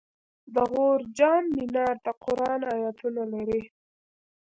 [0.53, 3.61] د غور جام منار د قرآن آیتونه لري